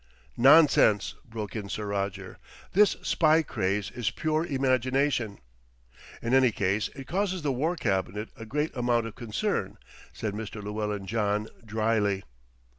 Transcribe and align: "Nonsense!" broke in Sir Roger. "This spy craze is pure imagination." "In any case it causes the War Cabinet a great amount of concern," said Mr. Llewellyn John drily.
"Nonsense!" 0.39 1.13
broke 1.29 1.55
in 1.55 1.69
Sir 1.69 1.85
Roger. 1.85 2.39
"This 2.73 2.97
spy 3.03 3.43
craze 3.43 3.91
is 3.91 4.09
pure 4.09 4.43
imagination." 4.43 5.37
"In 6.23 6.33
any 6.33 6.51
case 6.51 6.87
it 6.95 7.05
causes 7.05 7.43
the 7.43 7.51
War 7.53 7.75
Cabinet 7.75 8.29
a 8.35 8.47
great 8.47 8.75
amount 8.75 9.05
of 9.05 9.13
concern," 9.13 9.77
said 10.11 10.33
Mr. 10.33 10.55
Llewellyn 10.59 11.05
John 11.05 11.49
drily. 11.63 12.23